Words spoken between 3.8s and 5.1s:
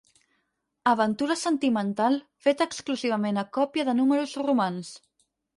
de números romans.